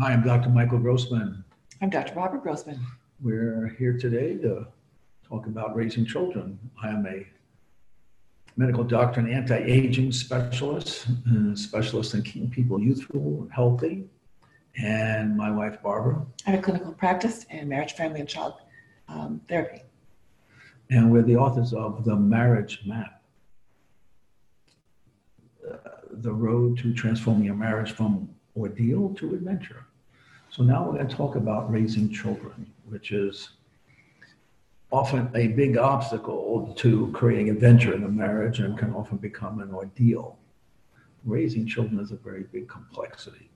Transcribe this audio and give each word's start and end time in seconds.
Hi, 0.00 0.12
I'm 0.14 0.22
Dr. 0.22 0.48
Michael 0.48 0.78
Grossman. 0.78 1.44
I'm 1.82 1.90
Dr. 1.90 2.14
Barbara 2.14 2.40
Grossman. 2.40 2.80
We're 3.22 3.76
here 3.78 3.98
today 3.98 4.38
to 4.38 4.66
talk 5.28 5.46
about 5.46 5.76
raising 5.76 6.06
children. 6.06 6.58
I 6.82 6.88
am 6.88 7.06
a 7.06 7.26
medical 8.56 8.84
doctor 8.84 9.20
and 9.20 9.30
anti-aging 9.30 10.12
specialist, 10.12 11.08
and 11.26 11.56
specialist 11.58 12.14
in 12.14 12.22
keeping 12.22 12.48
people 12.48 12.80
youthful 12.80 13.42
and 13.42 13.52
healthy. 13.52 14.08
And 14.82 15.36
my 15.36 15.50
wife, 15.50 15.82
Barbara. 15.82 16.24
I 16.46 16.52
have 16.52 16.60
a 16.60 16.62
clinical 16.62 16.94
practice 16.94 17.44
in 17.50 17.68
marriage, 17.68 17.92
family, 17.92 18.20
and 18.20 18.28
child 18.28 18.54
um, 19.08 19.42
therapy. 19.46 19.82
And 20.88 21.12
we're 21.12 21.20
the 21.20 21.36
authors 21.36 21.74
of 21.74 22.06
The 22.06 22.16
Marriage 22.16 22.80
Map. 22.86 23.22
Uh, 25.70 25.76
the 26.12 26.32
road 26.32 26.78
to 26.78 26.94
transforming 26.94 27.44
your 27.44 27.56
marriage 27.56 27.92
from 27.92 28.30
ordeal 28.56 29.14
to 29.14 29.34
adventure. 29.34 29.84
So 30.50 30.62
now 30.62 30.84
we're 30.84 30.96
going 30.98 31.08
to 31.08 31.16
talk 31.16 31.36
about 31.36 31.70
raising 31.70 32.10
children, 32.10 32.70
which 32.88 33.12
is 33.12 33.50
often 34.90 35.30
a 35.34 35.48
big 35.48 35.78
obstacle 35.78 36.74
to 36.76 37.10
creating 37.12 37.48
adventure 37.48 37.94
in 37.94 38.04
a 38.04 38.08
marriage 38.08 38.60
and 38.60 38.76
can 38.76 38.92
often 38.92 39.16
become 39.16 39.60
an 39.60 39.72
ordeal. 39.72 40.38
Raising 41.24 41.66
children 41.66 41.98
is 42.00 42.10
a 42.10 42.16
very 42.16 42.42
big 42.52 42.68
complexity. 42.68 43.48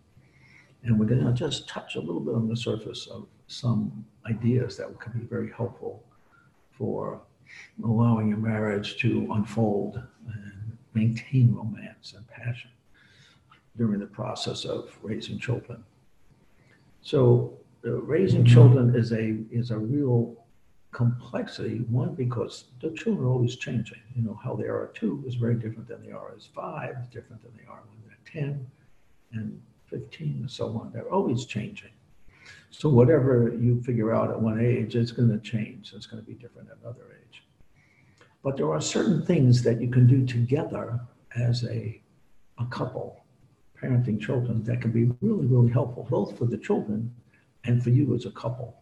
And 0.83 0.99
we're 0.99 1.07
going 1.07 1.25
to 1.25 1.33
just 1.33 1.69
touch 1.69 1.97
a 1.97 2.01
little 2.01 2.21
bit 2.21 2.35
on 2.35 2.49
the 2.49 2.57
surface 2.57 3.07
of 3.09 3.27
some 3.49 4.07
ideas 4.27 4.77
that 4.79 4.99
could 4.99 5.13
be 5.13 5.27
very 5.27 5.51
helpful 5.53 6.03
for 6.71 7.21
allowing 7.85 8.29
your 8.29 8.39
marriage 8.39 8.97
to 8.99 9.29
unfold 9.33 10.01
and 10.27 10.79
maintain 10.95 11.55
romance 11.55 12.15
and 12.17 12.27
passion 12.29 12.71
during 13.77 14.01
the 14.01 14.07
process 14.07 14.65
of 14.65 14.97
raising 15.03 15.39
children. 15.39 15.85
So 17.03 17.59
uh, 17.85 17.93
raising 18.03 18.45
children 18.45 18.95
is 18.95 19.13
a 19.13 19.37
is 19.51 19.71
a 19.71 19.79
real 19.79 20.35
complexity. 20.93 21.79
One 21.91 22.15
because 22.15 22.65
the 22.81 22.91
children 22.91 23.27
are 23.27 23.31
always 23.31 23.57
changing. 23.57 24.01
You 24.15 24.23
know 24.23 24.39
how 24.43 24.55
they 24.55 24.65
are 24.65 24.87
at 24.87 24.95
two 24.95 25.23
is 25.27 25.35
very 25.35 25.55
different 25.55 25.89
than 25.89 26.05
they 26.05 26.13
are 26.13 26.33
as 26.37 26.47
five, 26.47 26.97
is 27.01 27.07
different 27.09 27.43
than 27.43 27.53
they 27.57 27.67
are 27.71 27.83
when 27.89 27.99
they're 28.07 28.43
ten, 28.43 28.67
and 29.33 29.61
fifteen, 29.85 30.39
and 30.41 30.51
so 30.51 30.69
on. 30.79 30.91
They're 30.93 31.13
always 31.13 31.45
changing. 31.45 31.91
So 32.71 32.89
whatever 32.89 33.55
you 33.55 33.83
figure 33.83 34.13
out 34.13 34.31
at 34.31 34.41
one 34.41 34.61
age, 34.61 34.97
it's 34.97 35.13
going 35.13 35.31
to 35.31 35.39
change. 35.39 35.93
It's 35.95 36.07
going 36.07 36.23
to 36.23 36.27
be 36.27 36.35
different 36.35 36.69
at 36.71 36.79
another 36.83 37.07
age. 37.23 37.43
But 38.43 38.57
there 38.57 38.71
are 38.73 38.81
certain 38.81 39.25
things 39.25 39.63
that 39.63 39.81
you 39.81 39.89
can 39.89 40.07
do 40.07 40.25
together 40.27 41.01
as 41.37 41.65
a 41.65 42.01
a 42.59 42.67
couple 42.67 43.26
parenting 43.81 44.21
children 44.21 44.63
that 44.65 44.81
can 44.81 44.91
be 44.91 45.11
really, 45.21 45.47
really 45.47 45.71
helpful, 45.71 46.07
both 46.11 46.37
for 46.39 46.47
the 46.47 46.59
children 46.59 47.15
and 47.65 47.83
for 47.83 47.91
you 47.91 48.15
as 48.15 48.27
a 48.27 48.31
couple. 48.31 48.77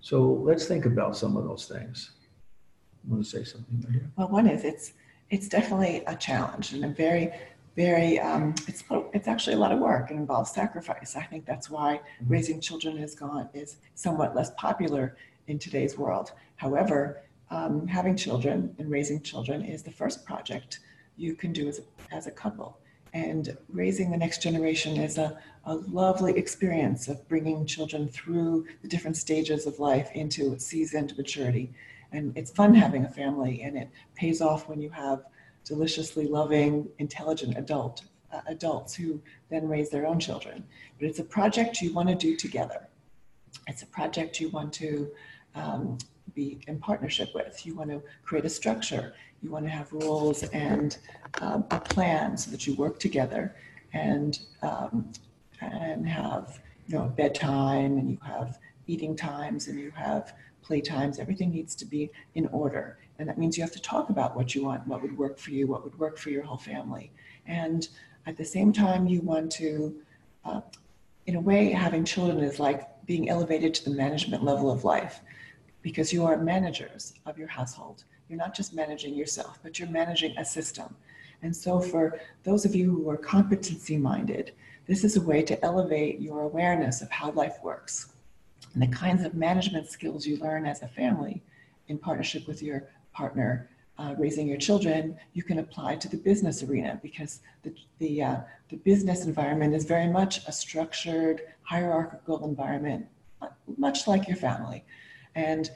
So 0.00 0.22
let's 0.22 0.66
think 0.66 0.84
about 0.84 1.16
some 1.16 1.36
of 1.36 1.44
those 1.44 1.66
things. 1.66 2.10
I 3.06 3.12
want 3.12 3.24
to 3.24 3.30
say 3.30 3.44
something 3.44 3.86
here? 3.90 4.10
Well, 4.16 4.28
one 4.28 4.46
is 4.46 4.64
it's 4.64 4.92
it's 5.30 5.48
definitely 5.48 6.02
a 6.06 6.16
challenge 6.16 6.72
and 6.72 6.84
a 6.84 6.88
very 6.88 7.32
very 7.76 8.18
um, 8.18 8.54
it's 8.68 8.84
it's 9.12 9.28
actually 9.28 9.54
a 9.54 9.58
lot 9.58 9.72
of 9.72 9.78
work 9.78 10.10
and 10.10 10.18
involves 10.18 10.50
sacrifice. 10.50 11.16
I 11.16 11.22
think 11.22 11.44
that's 11.44 11.68
why 11.70 11.96
mm-hmm. 11.96 12.32
raising 12.32 12.60
children 12.60 12.98
is 12.98 13.14
gone 13.14 13.48
is 13.54 13.76
somewhat 13.94 14.34
less 14.34 14.50
popular 14.56 15.16
in 15.48 15.58
today's 15.58 15.98
world. 15.98 16.32
However, 16.56 17.22
um, 17.50 17.86
having 17.86 18.16
children 18.16 18.74
and 18.78 18.90
raising 18.90 19.20
children 19.22 19.62
is 19.62 19.82
the 19.82 19.90
first 19.90 20.24
project 20.24 20.80
you 21.16 21.34
can 21.34 21.52
do 21.52 21.68
as 21.68 21.80
as 22.10 22.26
a 22.26 22.30
couple 22.30 22.78
and 23.14 23.56
raising 23.68 24.10
the 24.10 24.16
next 24.16 24.42
generation 24.42 24.96
is 24.96 25.18
a, 25.18 25.38
a 25.64 25.76
lovely 25.76 26.36
experience 26.36 27.06
of 27.06 27.26
bringing 27.28 27.64
children 27.64 28.08
through 28.08 28.66
the 28.82 28.88
different 28.88 29.16
stages 29.16 29.66
of 29.66 29.78
life 29.78 30.10
into 30.14 30.58
seasoned 30.58 31.16
maturity. 31.16 31.72
And 32.10 32.36
it's 32.36 32.50
fun 32.50 32.74
having 32.74 33.04
a 33.04 33.08
family, 33.08 33.62
and 33.62 33.78
it 33.78 33.88
pays 34.16 34.40
off 34.40 34.68
when 34.68 34.82
you 34.82 34.90
have 34.90 35.24
deliciously 35.64 36.26
loving, 36.26 36.88
intelligent 36.98 37.56
adult 37.56 38.02
uh, 38.32 38.40
adults 38.48 38.94
who 38.94 39.22
then 39.48 39.68
raise 39.68 39.90
their 39.90 40.06
own 40.06 40.18
children. 40.18 40.64
But 40.98 41.08
it's 41.08 41.20
a 41.20 41.24
project 41.24 41.80
you 41.80 41.92
want 41.92 42.08
to 42.08 42.16
do 42.16 42.36
together. 42.36 42.88
It's 43.68 43.82
a 43.82 43.86
project 43.86 44.40
you 44.40 44.48
want 44.48 44.72
to 44.74 45.10
um, 45.54 45.98
be 46.34 46.58
in 46.66 46.80
partnership 46.80 47.30
with. 47.32 47.64
You 47.64 47.76
want 47.76 47.90
to 47.90 48.02
create 48.24 48.44
a 48.44 48.50
structure. 48.50 49.14
You 49.44 49.50
want 49.50 49.66
to 49.66 49.70
have 49.70 49.92
rules 49.92 50.42
and 50.44 50.96
um, 51.42 51.66
a 51.70 51.78
plan 51.78 52.34
so 52.38 52.50
that 52.50 52.66
you 52.66 52.74
work 52.76 52.98
together 52.98 53.54
and 53.92 54.38
um, 54.62 55.12
and 55.60 56.08
have 56.08 56.60
you 56.86 56.96
know 56.96 57.12
bedtime 57.14 57.98
and 57.98 58.10
you 58.10 58.18
have 58.24 58.58
eating 58.86 59.14
times 59.14 59.68
and 59.68 59.78
you 59.78 59.90
have 59.90 60.32
play 60.62 60.80
times. 60.80 61.18
Everything 61.18 61.50
needs 61.50 61.74
to 61.74 61.84
be 61.84 62.10
in 62.34 62.46
order, 62.46 62.96
and 63.18 63.28
that 63.28 63.36
means 63.36 63.58
you 63.58 63.62
have 63.62 63.72
to 63.72 63.82
talk 63.82 64.08
about 64.08 64.34
what 64.34 64.54
you 64.54 64.64
want, 64.64 64.86
what 64.86 65.02
would 65.02 65.16
work 65.18 65.38
for 65.38 65.50
you, 65.50 65.66
what 65.66 65.84
would 65.84 65.98
work 65.98 66.16
for 66.16 66.30
your 66.30 66.42
whole 66.42 66.56
family, 66.56 67.12
and 67.46 67.88
at 68.24 68.38
the 68.38 68.44
same 68.46 68.72
time 68.72 69.06
you 69.06 69.20
want 69.20 69.52
to. 69.52 69.94
Uh, 70.46 70.62
in 71.26 71.36
a 71.36 71.40
way, 71.40 71.70
having 71.70 72.04
children 72.04 72.40
is 72.40 72.58
like 72.58 72.88
being 73.06 73.28
elevated 73.28 73.74
to 73.74 73.84
the 73.84 73.96
management 73.96 74.42
level 74.42 74.70
of 74.70 74.84
life 74.84 75.20
because 75.82 76.14
you 76.14 76.24
are 76.24 76.38
managers 76.38 77.12
of 77.26 77.38
your 77.38 77.48
household. 77.48 78.04
You're 78.28 78.38
not 78.38 78.54
just 78.54 78.74
managing 78.74 79.14
yourself, 79.14 79.58
but 79.62 79.78
you're 79.78 79.88
managing 79.88 80.36
a 80.38 80.44
system. 80.44 80.94
And 81.42 81.54
so, 81.54 81.78
for 81.80 82.18
those 82.42 82.64
of 82.64 82.74
you 82.74 82.90
who 82.90 83.10
are 83.10 83.16
competency 83.16 83.98
minded, 83.98 84.52
this 84.86 85.04
is 85.04 85.16
a 85.16 85.20
way 85.20 85.42
to 85.42 85.62
elevate 85.64 86.20
your 86.20 86.42
awareness 86.42 87.02
of 87.02 87.10
how 87.10 87.30
life 87.32 87.58
works 87.62 88.14
and 88.74 88.82
the 88.82 88.88
kinds 88.88 89.24
of 89.24 89.34
management 89.34 89.88
skills 89.88 90.26
you 90.26 90.36
learn 90.38 90.66
as 90.66 90.82
a 90.82 90.88
family 90.88 91.42
in 91.88 91.98
partnership 91.98 92.46
with 92.46 92.62
your 92.62 92.88
partner. 93.12 93.70
Uh, 93.96 94.12
raising 94.18 94.48
your 94.48 94.58
children, 94.58 95.16
you 95.34 95.42
can 95.44 95.60
apply 95.60 95.94
to 95.94 96.08
the 96.08 96.16
business 96.16 96.64
arena 96.64 96.98
because 97.00 97.38
the 97.62 97.72
the, 98.00 98.20
uh, 98.20 98.36
the 98.68 98.76
business 98.78 99.24
environment 99.24 99.72
is 99.72 99.84
very 99.84 100.08
much 100.08 100.40
a 100.48 100.52
structured, 100.52 101.42
hierarchical 101.62 102.44
environment, 102.44 103.06
much 103.78 104.08
like 104.08 104.26
your 104.26 104.36
family, 104.36 104.84
and 105.36 105.70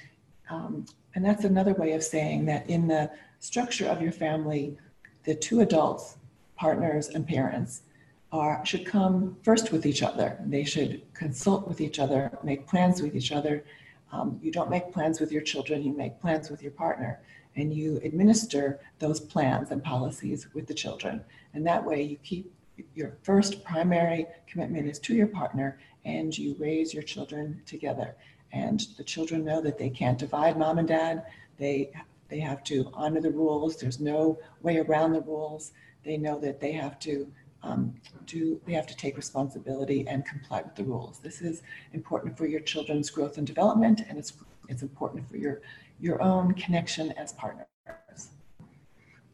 um, 0.50 0.84
and 1.14 1.24
that's 1.24 1.44
another 1.44 1.74
way 1.74 1.92
of 1.92 2.02
saying 2.02 2.46
that 2.46 2.68
in 2.68 2.88
the 2.88 3.10
structure 3.40 3.86
of 3.86 4.02
your 4.02 4.12
family, 4.12 4.76
the 5.24 5.34
two 5.34 5.60
adults, 5.60 6.16
partners 6.56 7.08
and 7.08 7.26
parents, 7.26 7.82
are 8.30 8.64
should 8.64 8.84
come 8.84 9.36
first 9.42 9.72
with 9.72 9.86
each 9.86 10.02
other. 10.02 10.38
They 10.44 10.64
should 10.64 11.02
consult 11.14 11.66
with 11.66 11.80
each 11.80 11.98
other, 11.98 12.30
make 12.42 12.66
plans 12.66 13.00
with 13.00 13.16
each 13.16 13.32
other. 13.32 13.64
Um, 14.12 14.38
you 14.42 14.52
don't 14.52 14.70
make 14.70 14.92
plans 14.92 15.18
with 15.20 15.32
your 15.32 15.42
children, 15.42 15.82
you 15.82 15.92
make 15.96 16.20
plans 16.20 16.50
with 16.50 16.62
your 16.62 16.72
partner, 16.72 17.20
and 17.56 17.72
you 17.72 18.00
administer 18.04 18.80
those 18.98 19.18
plans 19.18 19.70
and 19.70 19.82
policies 19.82 20.46
with 20.54 20.66
the 20.66 20.74
children. 20.74 21.24
And 21.54 21.66
that 21.66 21.84
way, 21.84 22.02
you 22.02 22.16
keep 22.22 22.52
your 22.94 23.16
first 23.22 23.64
primary 23.64 24.26
commitment 24.46 24.88
is 24.88 24.98
to 25.00 25.14
your 25.14 25.26
partner, 25.26 25.78
and 26.04 26.36
you 26.36 26.54
raise 26.58 26.92
your 26.94 27.02
children 27.02 27.60
together 27.66 28.14
and 28.52 28.86
the 28.96 29.04
children 29.04 29.44
know 29.44 29.60
that 29.60 29.78
they 29.78 29.90
can't 29.90 30.18
divide 30.18 30.58
mom 30.58 30.78
and 30.78 30.88
dad. 30.88 31.24
They 31.58 31.90
they 32.28 32.40
have 32.40 32.62
to 32.64 32.90
honor 32.92 33.20
the 33.20 33.30
rules. 33.30 33.76
There's 33.76 34.00
no 34.00 34.38
way 34.62 34.78
around 34.78 35.12
the 35.12 35.22
rules. 35.22 35.72
They 36.04 36.16
know 36.18 36.38
that 36.40 36.60
they 36.60 36.72
have 36.72 36.98
to 37.00 37.30
um, 37.62 37.94
do 38.26 38.60
they 38.66 38.72
have 38.74 38.86
to 38.86 38.96
take 38.96 39.16
responsibility 39.16 40.06
and 40.06 40.24
comply 40.24 40.62
with 40.62 40.74
the 40.76 40.84
rules. 40.84 41.18
This 41.18 41.40
is 41.40 41.62
important 41.92 42.36
for 42.36 42.46
your 42.46 42.60
children's 42.60 43.10
growth 43.10 43.38
and 43.38 43.46
development, 43.46 44.02
and 44.08 44.18
it's 44.18 44.32
it's 44.68 44.82
important 44.82 45.28
for 45.28 45.36
your 45.36 45.60
your 46.00 46.22
own 46.22 46.54
connection 46.54 47.12
as 47.12 47.32
partners. 47.32 47.66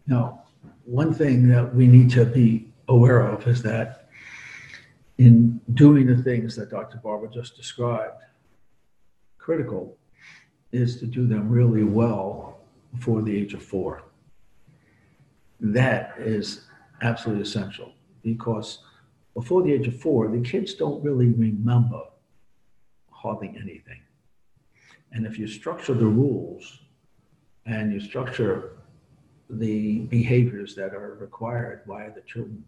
Now, 0.06 0.42
one 0.84 1.12
thing 1.14 1.48
that 1.48 1.74
we 1.74 1.86
need 1.86 2.10
to 2.10 2.24
be 2.24 2.72
aware 2.88 3.20
of 3.20 3.46
is 3.46 3.62
that 3.62 4.08
in 5.18 5.60
doing 5.74 6.06
the 6.06 6.22
things 6.22 6.56
that 6.56 6.70
Dr. 6.70 6.98
Barbara 7.02 7.30
just 7.30 7.56
described, 7.56 8.22
critical 9.44 9.98
is 10.72 10.98
to 10.98 11.06
do 11.06 11.26
them 11.26 11.50
really 11.50 11.84
well 11.84 12.60
before 12.94 13.20
the 13.20 13.36
age 13.36 13.52
of 13.52 13.62
four. 13.62 14.02
That 15.60 16.14
is 16.18 16.66
absolutely 17.02 17.42
essential 17.42 17.92
because 18.22 18.78
before 19.34 19.62
the 19.62 19.72
age 19.72 19.86
of 19.86 20.00
four, 20.00 20.28
the 20.28 20.40
kids 20.40 20.74
don't 20.74 21.04
really 21.04 21.28
remember 21.28 22.02
hardly 23.10 23.48
anything. 23.48 24.00
And 25.12 25.26
if 25.26 25.38
you 25.38 25.46
structure 25.46 25.94
the 25.94 26.06
rules 26.06 26.80
and 27.66 27.92
you 27.92 28.00
structure 28.00 28.78
the 29.50 30.00
behaviors 30.18 30.74
that 30.76 30.94
are 30.94 31.18
required 31.20 31.84
by 31.86 32.08
the 32.08 32.22
children, 32.22 32.64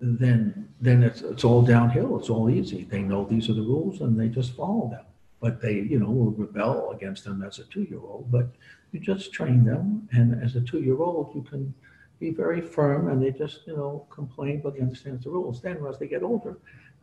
then 0.00 0.68
then 0.80 1.02
it's 1.02 1.22
it's 1.22 1.44
all 1.44 1.62
downhill. 1.62 2.18
It's 2.18 2.28
all 2.28 2.50
easy. 2.50 2.84
They 2.84 3.02
know 3.02 3.24
these 3.24 3.48
are 3.48 3.54
the 3.54 3.62
rules 3.62 4.00
and 4.00 4.18
they 4.18 4.28
just 4.28 4.52
follow 4.56 4.88
them. 4.90 5.06
But 5.44 5.60
they, 5.60 5.74
you 5.74 5.98
know, 5.98 6.10
will 6.10 6.30
rebel 6.30 6.92
against 6.96 7.24
them 7.24 7.42
as 7.42 7.58
a 7.58 7.64
two-year-old. 7.64 8.32
But 8.32 8.48
you 8.92 8.98
just 8.98 9.30
train 9.30 9.62
them, 9.62 10.08
and 10.12 10.42
as 10.42 10.56
a 10.56 10.62
two-year-old, 10.62 11.34
you 11.34 11.42
can 11.42 11.74
be 12.18 12.30
very 12.30 12.62
firm, 12.62 13.08
and 13.10 13.22
they 13.22 13.30
just, 13.30 13.66
you 13.66 13.76
know, 13.76 14.06
complain, 14.08 14.62
but 14.62 14.72
they 14.72 14.80
understand 14.80 15.22
the 15.22 15.28
rules. 15.28 15.60
Then, 15.60 15.84
as 15.86 15.98
they 15.98 16.08
get 16.08 16.22
older, 16.22 16.56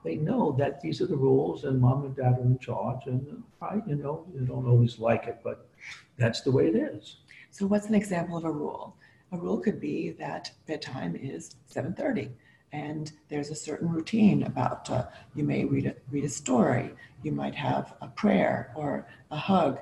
they 0.04 0.16
know 0.16 0.56
that 0.58 0.82
these 0.82 1.02
are 1.02 1.06
the 1.06 1.24
rules, 1.30 1.66
and 1.66 1.80
mom 1.80 2.04
and 2.06 2.16
dad 2.16 2.40
are 2.40 2.42
in 2.42 2.58
charge, 2.58 3.04
and 3.06 3.44
I, 3.62 3.76
you 3.86 3.98
know, 3.98 4.26
you 4.34 4.42
don't 4.52 4.68
always 4.68 4.98
like 4.98 5.28
it, 5.28 5.38
but 5.44 5.70
that's 6.18 6.42
the 6.42 6.52
way 6.52 6.66
it 6.66 6.76
is. 6.76 7.18
So, 7.52 7.68
what's 7.68 7.90
an 7.90 7.94
example 7.94 8.38
of 8.38 8.46
a 8.46 8.52
rule? 8.52 8.96
A 9.34 9.38
rule 9.38 9.60
could 9.60 9.80
be 9.80 10.14
that 10.18 10.50
bedtime 10.66 11.16
is 11.16 11.58
7:30 11.70 12.32
and 12.74 13.12
there's 13.30 13.50
a 13.50 13.56
certain 13.56 13.90
routine 13.90 14.44
about 14.44 14.90
uh, 14.90 15.06
you 15.36 15.44
may 15.44 15.66
read 15.66 15.86
a, 15.86 15.96
read 16.10 16.24
a 16.24 16.30
story 16.30 16.92
you 17.24 17.32
might 17.32 17.56
have 17.56 17.94
a 18.02 18.08
prayer 18.08 18.72
or 18.76 19.08
a 19.32 19.38
hug 19.38 19.80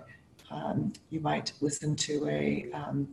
um, 0.51 0.91
you 1.09 1.19
might 1.19 1.53
listen 1.61 1.95
to 1.95 2.27
a, 2.27 2.65
um, 2.73 3.07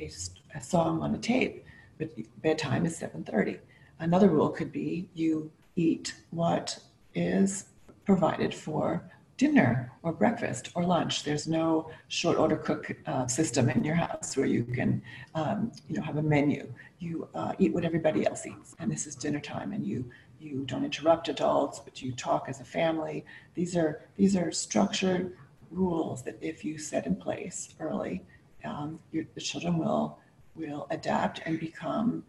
a, 0.00 0.10
a, 0.54 0.60
song 0.60 1.02
on 1.02 1.14
a 1.14 1.18
tape 1.18 1.64
but 1.98 2.10
bedtime 2.42 2.86
is 2.86 2.98
7.30 2.98 3.58
another 4.00 4.28
rule 4.28 4.48
could 4.48 4.72
be 4.72 5.08
you 5.14 5.50
eat 5.76 6.14
what 6.30 6.78
is 7.14 7.66
provided 8.04 8.54
for 8.54 9.02
dinner 9.38 9.90
or 10.02 10.12
breakfast 10.12 10.70
or 10.74 10.84
lunch. 10.84 11.24
There's 11.24 11.48
no 11.48 11.90
short 12.08 12.36
order 12.36 12.56
cook 12.56 12.94
uh, 13.06 13.26
system 13.26 13.70
in 13.70 13.84
your 13.84 13.94
house 13.94 14.36
where 14.36 14.46
you 14.46 14.64
can, 14.64 15.00
um, 15.34 15.72
you 15.88 15.96
know, 15.96 16.02
have 16.02 16.18
a 16.18 16.22
menu. 16.22 16.70
You 16.98 17.28
uh, 17.34 17.54
eat 17.58 17.72
what 17.72 17.84
everybody 17.84 18.26
else 18.26 18.44
eats, 18.44 18.74
and 18.78 18.90
this 18.90 19.06
is 19.06 19.14
dinner 19.14 19.40
time, 19.40 19.72
and 19.72 19.86
you 19.86 20.04
you 20.40 20.64
don't 20.66 20.84
interrupt 20.84 21.28
adults, 21.28 21.80
but 21.80 22.02
you 22.02 22.12
talk 22.12 22.46
as 22.48 22.60
a 22.60 22.64
family. 22.64 23.24
These 23.54 23.76
are 23.76 24.02
these 24.16 24.36
are 24.36 24.50
structured 24.52 25.36
rules 25.70 26.22
that 26.24 26.36
if 26.40 26.64
you 26.64 26.76
set 26.78 27.06
in 27.06 27.14
place 27.14 27.74
early, 27.80 28.22
um, 28.64 28.98
your, 29.12 29.24
the 29.34 29.40
children 29.40 29.78
will 29.78 30.18
will 30.56 30.88
adapt 30.90 31.40
and 31.46 31.60
become 31.60 32.24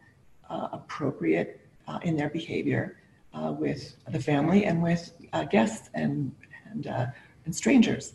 uh, 0.50 0.68
appropriate 0.72 1.60
uh, 1.88 2.00
in 2.04 2.16
their 2.16 2.30
behavior 2.30 2.98
uh, 3.34 3.52
with 3.58 3.96
the 4.10 4.20
family 4.20 4.66
and 4.66 4.82
with 4.82 5.12
uh, 5.34 5.44
guests 5.44 5.90
and 5.96 6.32
and, 6.71 6.88
uh, 6.88 7.07
and 7.45 7.56
strangers. 7.56 8.13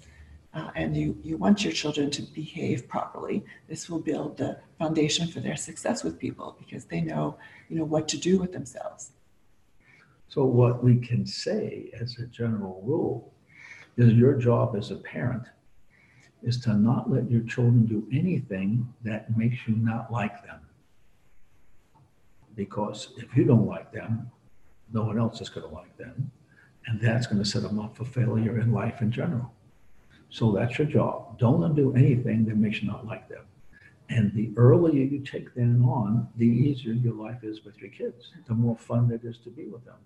Uh, 0.54 0.70
and 0.76 0.96
you, 0.96 1.18
you 1.22 1.36
want 1.36 1.64
your 1.64 1.72
children 1.72 2.10
to 2.12 2.22
behave 2.22 2.86
properly. 2.86 3.44
This 3.68 3.90
will 3.90 3.98
build 3.98 4.36
the 4.36 4.58
foundation 4.78 5.26
for 5.26 5.40
their 5.40 5.56
success 5.56 6.04
with 6.04 6.18
people 6.18 6.56
because 6.58 6.84
they 6.84 7.00
know, 7.00 7.36
you 7.68 7.76
know, 7.76 7.84
what 7.84 8.06
to 8.08 8.18
do 8.18 8.38
with 8.38 8.52
themselves. 8.52 9.10
So 10.28 10.44
what 10.44 10.82
we 10.82 10.96
can 10.96 11.26
say 11.26 11.90
as 12.00 12.18
a 12.18 12.26
general 12.26 12.82
rule 12.84 13.32
is 13.96 14.12
your 14.14 14.34
job 14.34 14.76
as 14.76 14.90
a 14.90 14.96
parent 14.96 15.44
is 16.42 16.60
to 16.60 16.74
not 16.74 17.10
let 17.10 17.30
your 17.30 17.42
children 17.42 17.86
do 17.86 18.06
anything 18.12 18.92
that 19.02 19.36
makes 19.36 19.56
you 19.66 19.74
not 19.76 20.12
like 20.12 20.44
them. 20.44 20.60
Because 22.54 23.08
if 23.16 23.34
you 23.36 23.44
don't 23.44 23.66
like 23.66 23.92
them, 23.92 24.30
no 24.92 25.04
one 25.04 25.18
else 25.18 25.40
is 25.40 25.48
going 25.48 25.68
to 25.68 25.74
like 25.74 25.96
them. 25.96 26.30
And 26.86 27.00
that's 27.00 27.26
going 27.26 27.42
to 27.42 27.48
set 27.48 27.62
them 27.62 27.78
up 27.78 27.96
for 27.96 28.04
failure 28.04 28.58
in 28.58 28.72
life 28.72 29.00
in 29.00 29.10
general. 29.10 29.52
So 30.28 30.52
that's 30.52 30.78
your 30.78 30.86
job. 30.86 31.38
Don't 31.38 31.62
undo 31.62 31.94
anything 31.94 32.44
that 32.46 32.56
makes 32.56 32.82
you 32.82 32.88
not 32.88 33.06
like 33.06 33.28
them. 33.28 33.44
And 34.10 34.34
the 34.34 34.52
earlier 34.56 35.02
you 35.04 35.20
take 35.20 35.54
that 35.54 35.60
on, 35.62 36.28
the 36.36 36.46
easier 36.46 36.92
your 36.92 37.14
life 37.14 37.42
is 37.42 37.64
with 37.64 37.78
your 37.78 37.90
kids, 37.90 38.32
the 38.46 38.54
more 38.54 38.76
fun 38.76 39.10
it 39.10 39.26
is 39.26 39.38
to 39.38 39.50
be 39.50 39.64
with 39.66 39.84
them. 39.84 39.96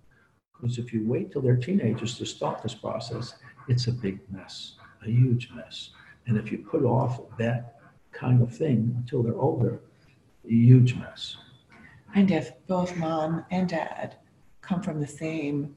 Because 0.53 0.79
if 0.79 0.93
you 0.93 1.05
wait 1.07 1.33
till 1.33 1.43
they're 1.43 1.57
teenagers 1.57 2.17
to 2.19 2.27
start 2.27 2.63
this 2.63 2.75
process, 2.75 3.35
it's 3.69 3.87
a 3.87 3.93
big 3.93 4.21
mess, 4.31 4.75
a 5.05 5.11
huge 5.11 5.51
mess. 5.55 5.91
And 6.27 6.37
if 6.37 6.53
you 6.53 6.59
put 6.59 6.85
off 6.85 7.21
that 7.39 7.81
kind 8.13 8.43
of 8.43 8.55
thing 8.55 8.95
until 8.99 9.23
they're 9.23 9.39
older, 9.39 9.81
huge 10.45 10.95
mess. 10.95 11.37
And 12.15 12.31
if 12.31 12.53
both 12.67 12.97
mom 12.97 13.45
and 13.51 13.69
dad 13.69 14.17
come 14.61 14.83
from 14.83 15.01
the 15.01 15.07
same 15.07 15.75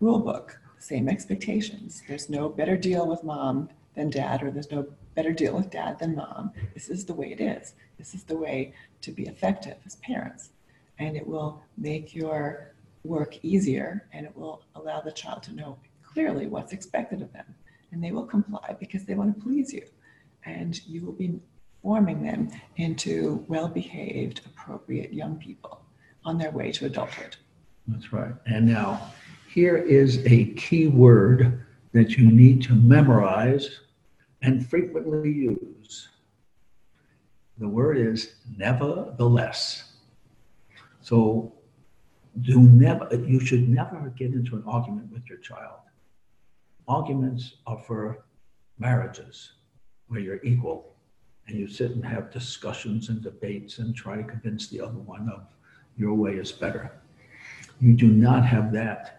rule 0.00 0.20
book, 0.20 0.58
same 0.78 1.08
expectations. 1.08 2.02
There's 2.06 2.28
no 2.28 2.48
better 2.48 2.76
deal 2.76 3.06
with 3.06 3.24
mom 3.24 3.70
than 3.94 4.10
dad, 4.10 4.42
or 4.42 4.50
there's 4.50 4.70
no 4.70 4.86
better 5.14 5.32
deal 5.32 5.56
with 5.56 5.70
dad 5.70 5.98
than 5.98 6.14
mom. 6.14 6.52
This 6.74 6.88
is 6.88 7.04
the 7.04 7.14
way 7.14 7.32
it 7.32 7.40
is. 7.40 7.74
This 7.98 8.14
is 8.14 8.24
the 8.24 8.36
way 8.36 8.74
to 9.00 9.10
be 9.10 9.24
effective 9.24 9.76
as 9.86 9.96
parents. 9.96 10.50
And 10.98 11.16
it 11.16 11.26
will 11.26 11.62
make 11.76 12.14
your 12.14 12.74
work 13.04 13.38
easier 13.42 14.06
and 14.12 14.26
it 14.26 14.36
will 14.36 14.62
allow 14.74 15.00
the 15.00 15.12
child 15.12 15.42
to 15.44 15.54
know 15.54 15.78
clearly 16.02 16.46
what's 16.46 16.72
expected 16.72 17.22
of 17.22 17.32
them. 17.32 17.54
And 17.92 18.02
they 18.02 18.10
will 18.10 18.26
comply 18.26 18.76
because 18.78 19.04
they 19.04 19.14
want 19.14 19.34
to 19.34 19.42
please 19.42 19.72
you. 19.72 19.86
And 20.44 20.80
you 20.86 21.04
will 21.04 21.12
be 21.12 21.40
forming 21.82 22.22
them 22.22 22.50
into 22.76 23.44
well 23.48 23.68
behaved, 23.68 24.40
appropriate 24.44 25.12
young 25.12 25.36
people 25.36 25.80
on 26.24 26.38
their 26.38 26.50
way 26.50 26.72
to 26.72 26.86
adulthood. 26.86 27.36
That's 27.86 28.12
right. 28.12 28.34
And 28.46 28.66
now, 28.66 29.12
here 29.56 29.78
is 29.78 30.18
a 30.26 30.52
key 30.52 30.86
word 30.86 31.64
that 31.94 32.10
you 32.10 32.30
need 32.30 32.62
to 32.62 32.74
memorize 32.74 33.80
and 34.42 34.68
frequently 34.68 35.32
use. 35.32 36.08
The 37.56 37.66
word 37.66 37.96
is 37.96 38.34
nevertheless. 38.54 39.92
So 41.00 41.54
do 42.42 42.60
never 42.60 43.08
you 43.14 43.40
should 43.40 43.66
never 43.66 44.12
get 44.14 44.34
into 44.34 44.56
an 44.56 44.64
argument 44.66 45.10
with 45.10 45.26
your 45.26 45.38
child. 45.38 45.80
Arguments 46.86 47.54
are 47.66 47.78
for 47.78 48.26
marriages 48.78 49.52
where 50.08 50.20
you're 50.20 50.44
equal 50.44 50.92
and 51.48 51.58
you 51.58 51.66
sit 51.66 51.92
and 51.92 52.04
have 52.04 52.30
discussions 52.30 53.08
and 53.08 53.22
debates 53.22 53.78
and 53.78 53.96
try 53.96 54.18
to 54.18 54.22
convince 54.22 54.68
the 54.68 54.82
other 54.82 54.98
one 54.98 55.30
of 55.30 55.44
your 55.96 56.12
way 56.12 56.32
is 56.32 56.52
better. 56.52 56.92
You 57.80 57.94
do 57.94 58.08
not 58.08 58.44
have 58.44 58.70
that 58.72 59.15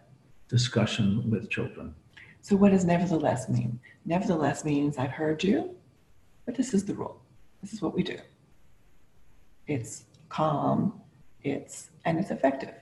discussion 0.47 1.29
with 1.29 1.49
children. 1.49 1.93
So, 2.41 2.55
what 2.55 2.71
does 2.71 2.85
nevertheless 2.85 3.49
mean? 3.49 3.79
Nevertheless 4.05 4.63
means 4.63 4.97
I've 4.97 5.11
heard 5.11 5.43
you, 5.43 5.75
but 6.45 6.55
this 6.55 6.73
is 6.73 6.85
the 6.85 6.93
rule. 6.93 7.21
This 7.61 7.73
is 7.73 7.81
what 7.81 7.93
we 7.93 8.03
do. 8.03 8.17
It's 9.67 10.05
calm, 10.29 11.01
it's 11.43 11.89
and 12.05 12.17
it's 12.17 12.31
effective. 12.31 12.73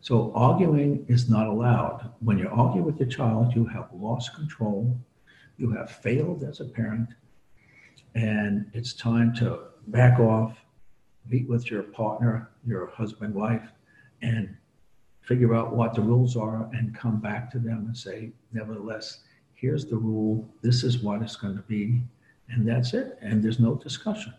So 0.00 0.32
arguing 0.34 1.06
is 1.08 1.30
not 1.30 1.46
allowed. 1.46 2.12
When 2.20 2.38
you 2.38 2.48
argue 2.50 2.82
with 2.82 2.98
your 3.00 3.08
child, 3.08 3.54
you 3.54 3.64
have 3.64 3.88
lost 3.94 4.34
control, 4.34 5.00
you 5.56 5.70
have 5.70 5.90
failed 5.90 6.42
as 6.42 6.60
a 6.60 6.66
parent, 6.66 7.08
and 8.14 8.70
it's 8.74 8.92
time 8.92 9.34
to 9.36 9.60
back 9.86 10.20
off, 10.20 10.58
meet 11.26 11.48
with 11.48 11.70
your 11.70 11.84
partner, 11.84 12.50
your 12.66 12.88
husband, 12.88 13.34
wife, 13.34 13.66
and 14.20 14.54
figure 15.24 15.54
out 15.54 15.74
what 15.74 15.94
the 15.94 16.00
rules 16.00 16.36
are 16.36 16.68
and 16.72 16.94
come 16.94 17.18
back 17.20 17.50
to 17.50 17.58
them 17.58 17.86
and 17.86 17.96
say, 17.96 18.30
nevertheless, 18.52 19.20
here's 19.54 19.86
the 19.86 19.96
rule, 19.96 20.46
this 20.62 20.84
is 20.84 20.98
what 20.98 21.22
it's 21.22 21.36
going 21.36 21.56
to 21.56 21.62
be, 21.62 22.02
and 22.50 22.68
that's 22.68 22.92
it. 22.92 23.18
And 23.22 23.42
there's 23.42 23.60
no 23.60 23.74
discussion. 23.74 24.34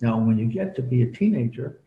Now, 0.00 0.18
when 0.18 0.38
you 0.38 0.46
get 0.46 0.74
to 0.76 0.82
be 0.82 1.02
a 1.02 1.12
teenager, 1.12 1.80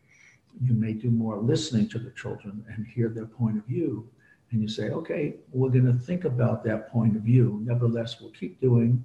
you 0.62 0.72
may 0.72 0.92
do 0.92 1.10
more 1.10 1.36
listening 1.38 1.88
to 1.88 1.98
the 1.98 2.12
children 2.12 2.64
and 2.68 2.86
hear 2.86 3.08
their 3.08 3.26
point 3.26 3.58
of 3.58 3.64
view. 3.64 4.08
And 4.52 4.62
you 4.62 4.68
say, 4.68 4.90
okay, 4.90 5.34
we're 5.50 5.70
going 5.70 5.86
to 5.86 5.98
think 5.98 6.24
about 6.24 6.62
that 6.64 6.90
point 6.90 7.16
of 7.16 7.22
view. 7.22 7.60
Nevertheless, 7.64 8.20
we'll 8.20 8.30
keep 8.30 8.60
doing 8.60 9.04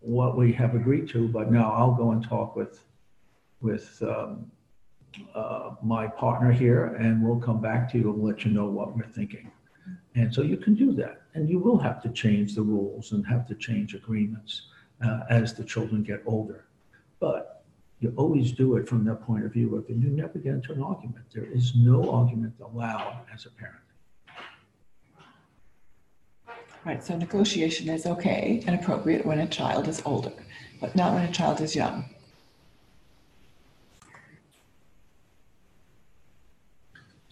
what 0.00 0.36
we 0.36 0.52
have 0.54 0.74
agreed 0.74 1.08
to, 1.10 1.28
but 1.28 1.52
now 1.52 1.70
I'll 1.72 1.94
go 1.94 2.10
and 2.10 2.26
talk 2.26 2.56
with 2.56 2.82
with 3.60 4.02
um, 4.02 4.50
uh, 5.34 5.70
my 5.82 6.06
partner 6.06 6.52
here, 6.52 6.86
and 6.98 7.22
we'll 7.22 7.40
come 7.40 7.60
back 7.60 7.90
to 7.92 7.98
you 7.98 8.12
and 8.12 8.22
let 8.22 8.44
you 8.44 8.50
know 8.50 8.66
what 8.66 8.96
we're 8.96 9.06
thinking. 9.08 9.50
And 10.14 10.32
so 10.32 10.42
you 10.42 10.56
can 10.56 10.74
do 10.74 10.92
that. 10.94 11.22
And 11.34 11.48
you 11.48 11.58
will 11.58 11.78
have 11.78 12.02
to 12.02 12.08
change 12.10 12.54
the 12.54 12.62
rules 12.62 13.12
and 13.12 13.26
have 13.26 13.46
to 13.48 13.54
change 13.54 13.94
agreements 13.94 14.62
uh, 15.04 15.20
as 15.30 15.54
the 15.54 15.64
children 15.64 16.02
get 16.02 16.22
older. 16.26 16.64
But 17.20 17.64
you 18.00 18.12
always 18.16 18.52
do 18.52 18.76
it 18.76 18.88
from 18.88 19.04
that 19.04 19.22
point 19.22 19.44
of 19.44 19.52
view 19.52 19.76
of, 19.76 19.88
and 19.88 20.02
you 20.02 20.08
never 20.10 20.38
get 20.38 20.54
into 20.54 20.72
an 20.72 20.82
argument. 20.82 21.26
There 21.32 21.44
is 21.44 21.74
no 21.76 22.10
argument 22.10 22.54
allowed 22.60 23.18
as 23.32 23.46
a 23.46 23.50
parent. 23.50 23.76
Right, 26.84 27.04
so 27.04 27.16
negotiation 27.16 27.90
is 27.90 28.06
okay 28.06 28.64
and 28.66 28.80
appropriate 28.80 29.26
when 29.26 29.40
a 29.40 29.46
child 29.46 29.86
is 29.86 30.00
older, 30.06 30.32
but 30.80 30.96
not 30.96 31.12
when 31.12 31.24
a 31.24 31.30
child 31.30 31.60
is 31.60 31.76
young. 31.76 32.06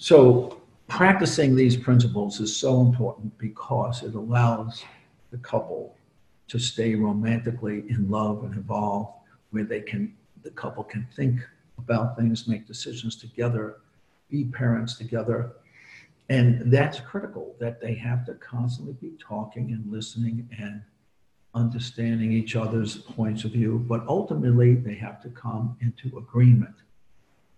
So, 0.00 0.60
practicing 0.86 1.56
these 1.56 1.76
principles 1.76 2.38
is 2.38 2.56
so 2.56 2.80
important 2.80 3.36
because 3.36 4.04
it 4.04 4.14
allows 4.14 4.84
the 5.32 5.38
couple 5.38 5.96
to 6.46 6.58
stay 6.60 6.94
romantically 6.94 7.82
in 7.90 8.08
love 8.08 8.44
and 8.44 8.56
evolve, 8.56 9.12
where 9.50 9.64
they 9.64 9.80
can, 9.80 10.14
the 10.44 10.52
couple 10.52 10.84
can 10.84 11.04
think 11.16 11.40
about 11.78 12.16
things, 12.16 12.46
make 12.46 12.64
decisions 12.64 13.16
together, 13.16 13.78
be 14.30 14.44
parents 14.44 14.96
together. 14.96 15.54
And 16.28 16.70
that's 16.70 17.00
critical 17.00 17.56
that 17.58 17.80
they 17.80 17.94
have 17.94 18.24
to 18.26 18.34
constantly 18.34 18.94
be 19.00 19.16
talking 19.18 19.72
and 19.72 19.90
listening 19.92 20.48
and 20.60 20.80
understanding 21.56 22.30
each 22.30 22.54
other's 22.54 22.98
points 22.98 23.42
of 23.42 23.50
view. 23.50 23.84
But 23.88 24.06
ultimately, 24.06 24.76
they 24.76 24.94
have 24.94 25.20
to 25.22 25.28
come 25.28 25.76
into 25.80 26.18
agreement 26.18 26.76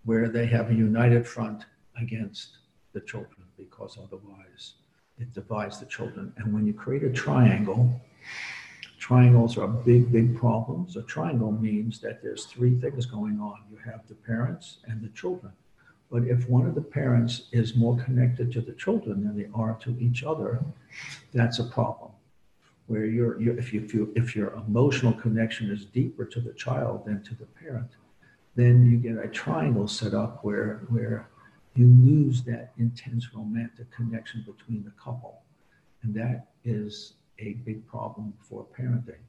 where 0.04 0.30
they 0.30 0.47
have 0.47 0.70
a 0.70 0.75
united 0.75 1.28
front 1.28 1.66
against 1.97 2.59
the 2.92 3.00
children 3.00 3.47
because 3.56 3.99
otherwise 4.02 4.75
it 5.18 5.32
divides 5.35 5.78
the 5.78 5.87
children. 5.87 6.32
And 6.37 6.52
when 6.52 6.66
you 6.66 6.73
create 6.73 7.04
a 7.04 7.11
triangle, 7.11 8.00
triangles 8.99 9.59
are 9.59 9.68
big, 9.68 10.11
big 10.11 10.37
problems. 10.37 10.97
A 10.97 11.02
triangle 11.02 11.52
means 11.52 12.00
that 12.00 12.23
there's 12.23 12.47
three 12.47 12.78
things 12.80 13.06
going 13.06 13.38
on. 13.40 13.59
You 13.70 13.78
have 13.85 14.06
the 14.09 14.14
parents 14.14 14.78
and 14.87 15.02
the 15.02 15.09
children. 15.09 15.52
But 16.11 16.25
if 16.25 16.49
one 16.49 16.66
of 16.66 16.75
the 16.75 16.82
parents 16.82 17.49
is 17.52 17.76
more 17.76 17.97
connected 17.97 18.50
to 18.52 18.61
the 18.61 18.73
children 18.73 19.25
than 19.25 19.37
they 19.37 19.49
are 19.54 19.78
to 19.82 19.97
each 20.00 20.25
other, 20.25 20.64
that's 21.32 21.61
a 21.61 21.64
problem. 21.64 22.11
Where 22.87 23.04
you're, 23.04 23.40
you're 23.40 23.56
if 23.56 23.73
you 23.73 23.87
feel 23.87 24.09
if 24.16 24.35
your 24.35 24.52
emotional 24.54 25.12
connection 25.12 25.70
is 25.70 25.85
deeper 25.85 26.25
to 26.25 26.40
the 26.40 26.52
child 26.54 27.04
than 27.06 27.23
to 27.23 27.35
the 27.37 27.47
parent, 27.47 27.90
then 28.56 28.90
you 28.90 28.97
get 28.97 29.25
a 29.25 29.28
triangle 29.28 29.87
set 29.87 30.12
up 30.12 30.44
where 30.44 30.82
where 30.88 31.28
you 31.74 31.86
lose 31.86 32.42
that 32.42 32.72
intense 32.78 33.32
romantic 33.34 33.90
connection 33.92 34.44
between 34.46 34.84
the 34.84 34.92
couple. 35.02 35.42
And 36.02 36.14
that 36.14 36.48
is 36.64 37.14
a 37.38 37.54
big 37.64 37.86
problem 37.86 38.34
for 38.40 38.66
parenting. 38.78 39.22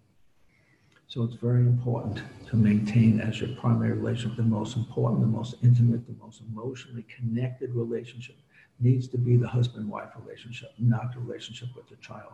So 1.08 1.24
it's 1.24 1.36
very 1.36 1.62
important 1.62 2.22
to 2.48 2.56
maintain 2.56 3.20
as 3.20 3.42
your 3.42 3.50
primary 3.58 3.92
relationship 3.92 4.38
the 4.38 4.44
most 4.44 4.78
important, 4.78 5.22
the 5.22 5.28
most 5.28 5.56
intimate, 5.62 6.08
the 6.08 6.16
most 6.24 6.42
emotionally 6.50 7.06
connected 7.14 7.76
relationship 7.76 8.38
needs 8.80 9.08
to 9.10 9.18
be 9.18 9.36
the 9.36 9.48
husband 9.48 9.90
wife 9.90 10.10
relationship, 10.24 10.72
not 10.80 11.14
the 11.14 11.20
relationship 11.20 11.68
with 11.76 11.88
the 11.90 11.98
child. 11.98 12.34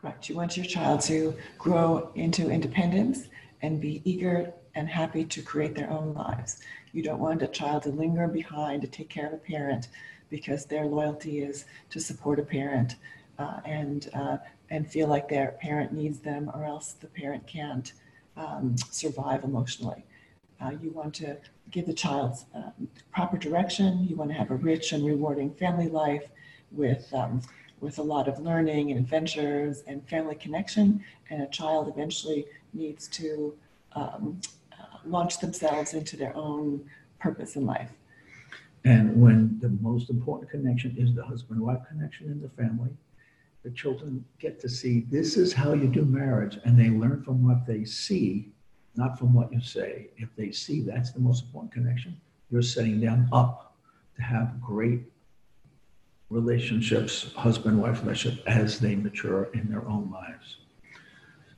Correct. 0.00 0.28
You 0.28 0.36
want 0.36 0.54
your 0.54 0.66
child 0.66 1.00
to 1.02 1.34
grow 1.58 2.12
into 2.14 2.50
independence 2.50 3.28
and 3.62 3.80
be 3.80 4.02
eager 4.04 4.52
and 4.74 4.86
happy 4.86 5.24
to 5.24 5.40
create 5.40 5.74
their 5.74 5.90
own 5.90 6.12
lives. 6.12 6.60
You 6.94 7.02
don't 7.02 7.18
want 7.18 7.42
a 7.42 7.48
child 7.48 7.82
to 7.82 7.90
linger 7.90 8.28
behind 8.28 8.82
to 8.82 8.88
take 8.88 9.08
care 9.08 9.26
of 9.26 9.32
a 9.32 9.38
parent 9.38 9.88
because 10.30 10.64
their 10.64 10.86
loyalty 10.86 11.40
is 11.40 11.64
to 11.90 11.98
support 12.00 12.38
a 12.38 12.44
parent 12.44 12.94
uh, 13.38 13.60
and 13.64 14.08
uh, 14.14 14.38
and 14.70 14.88
feel 14.88 15.08
like 15.08 15.28
their 15.28 15.56
parent 15.60 15.92
needs 15.92 16.20
them 16.20 16.50
or 16.54 16.64
else 16.64 16.92
the 16.92 17.08
parent 17.08 17.46
can't 17.48 17.92
um, 18.36 18.76
survive 18.90 19.42
emotionally. 19.42 20.04
Uh, 20.60 20.70
you 20.80 20.90
want 20.90 21.12
to 21.14 21.36
give 21.72 21.86
the 21.86 21.92
child 21.92 22.38
um, 22.54 22.88
proper 23.12 23.36
direction. 23.36 24.06
You 24.08 24.14
want 24.14 24.30
to 24.30 24.36
have 24.36 24.52
a 24.52 24.56
rich 24.56 24.92
and 24.92 25.04
rewarding 25.04 25.50
family 25.54 25.88
life 25.88 26.24
with 26.70 27.12
um, 27.12 27.42
with 27.80 27.98
a 27.98 28.02
lot 28.02 28.28
of 28.28 28.38
learning 28.38 28.92
and 28.92 29.00
adventures 29.00 29.82
and 29.88 30.08
family 30.08 30.36
connection. 30.36 31.04
And 31.28 31.42
a 31.42 31.48
child 31.48 31.88
eventually 31.88 32.46
needs 32.72 33.08
to 33.08 33.54
um, 33.92 34.40
launch 35.06 35.38
themselves 35.40 35.94
into 35.94 36.16
their 36.16 36.36
own 36.36 36.84
purpose 37.18 37.56
in 37.56 37.66
life. 37.66 37.90
And 38.84 39.20
when 39.20 39.58
the 39.60 39.70
most 39.80 40.10
important 40.10 40.50
connection 40.50 40.94
is 40.98 41.14
the 41.14 41.24
husband 41.24 41.60
wife 41.60 41.80
connection 41.88 42.26
in 42.26 42.40
the 42.40 42.50
family, 42.50 42.90
the 43.62 43.70
children 43.70 44.24
get 44.38 44.60
to 44.60 44.68
see 44.68 45.06
this 45.10 45.38
is 45.38 45.54
how 45.54 45.72
you 45.72 45.88
do 45.88 46.04
marriage, 46.04 46.58
and 46.64 46.78
they 46.78 46.90
learn 46.90 47.22
from 47.22 47.42
what 47.46 47.66
they 47.66 47.84
see, 47.84 48.52
not 48.94 49.18
from 49.18 49.32
what 49.32 49.50
you 49.52 49.62
say. 49.62 50.08
If 50.18 50.28
they 50.36 50.52
see 50.52 50.82
that's 50.82 51.12
the 51.12 51.20
most 51.20 51.44
important 51.44 51.72
connection, 51.72 52.20
you're 52.50 52.60
setting 52.60 53.00
them 53.00 53.26
up 53.32 53.74
to 54.16 54.22
have 54.22 54.60
great 54.60 55.00
relationships, 56.28 57.32
husband 57.34 57.80
wife 57.80 58.02
relationship, 58.02 58.46
as 58.46 58.78
they 58.78 58.94
mature 58.94 59.44
in 59.54 59.70
their 59.70 59.86
own 59.88 60.10
lives. 60.10 60.58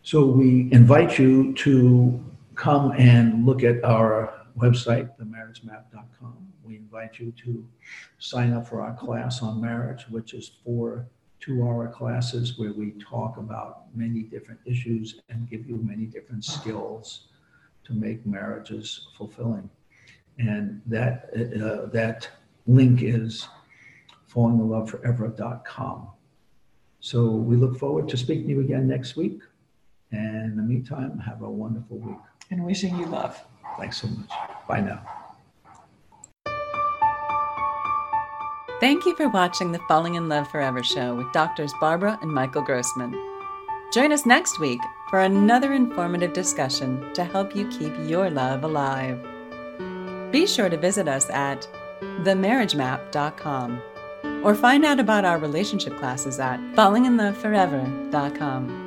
So 0.03 0.26
we 0.26 0.69
invite 0.71 1.19
you 1.19 1.55
to 1.55 2.25
come 2.57 2.93
and 2.93 3.47
look 3.47 3.63
at 3.63 3.85
our 3.85 4.33
website, 4.59 5.11
themarriagemap.com. 5.19 6.37
We 6.65 6.77
invite 6.77 7.19
you 7.19 7.33
to 7.45 7.65
sign 8.19 8.53
up 8.53 8.67
for 8.67 8.81
our 8.81 8.95
class 8.95 9.43
on 9.43 9.61
marriage, 9.61 10.07
which 10.09 10.35
is 10.35 10.51
four 10.65 11.07
two 11.39 11.63
hour 11.63 11.87
classes 11.89 12.59
where 12.59 12.73
we 12.73 12.93
talk 12.93 13.37
about 13.37 13.95
many 13.95 14.23
different 14.23 14.59
issues 14.65 15.21
and 15.29 15.49
give 15.49 15.69
you 15.69 15.77
many 15.77 16.07
different 16.07 16.45
skills 16.45 17.29
to 17.85 17.93
make 17.93 18.27
marriages 18.27 19.09
fulfilling. 19.17 19.69
And 20.39 20.81
that, 20.87 21.31
uh, 21.35 21.87
that 21.91 22.29
link 22.67 23.03
is 23.03 23.47
fallinginloveforever.com. 24.33 26.09
So 27.01 27.31
we 27.31 27.57
look 27.57 27.79
forward 27.79 28.09
to 28.09 28.17
speaking 28.17 28.45
to 28.45 28.51
you 28.51 28.61
again 28.61 28.89
next 28.89 29.15
week. 29.17 29.41
And 30.11 30.53
in 30.53 30.57
the 30.57 30.63
meantime, 30.63 31.19
have 31.19 31.43
a 31.43 31.51
wonderful 31.51 31.99
week. 31.99 32.17
And 32.50 32.65
wishing 32.65 32.97
you 32.97 33.07
love. 33.07 33.41
Thanks 33.79 34.00
so 34.00 34.09
much. 34.09 34.31
Bye 34.69 34.81
now. 34.81 35.03
Thank 38.79 39.07
you 39.07 39.17
for 39.17 39.26
watching 39.29 39.73
the 39.73 39.79
Falling 39.88 40.17
in 40.17 40.29
Love 40.29 40.50
Forever 40.50 40.83
show 40.83 41.15
with 41.15 41.33
doctors 41.33 41.73
Barbara 41.81 42.19
and 42.21 42.31
Michael 42.31 42.61
Grossman. 42.61 43.15
Join 43.93 44.12
us 44.12 44.26
next 44.26 44.61
week 44.61 44.81
for 45.09 45.21
another 45.21 45.73
informative 45.73 46.35
discussion 46.35 47.11
to 47.15 47.25
help 47.25 47.57
you 47.57 47.67
keep 47.69 47.95
your 48.07 48.29
love 48.29 48.65
alive. 48.65 49.19
Be 50.31 50.47
sure 50.47 50.69
to 50.69 50.76
visit 50.76 51.09
us 51.09 51.31
at 51.31 51.67
themarriagemap.com 52.03 53.81
or 54.45 54.55
find 54.55 54.85
out 54.85 55.00
about 55.00 55.25
our 55.25 55.38
relationship 55.38 55.97
classes 55.99 56.38
at 56.38 56.61
fallinginloveforever.com. 56.75 58.86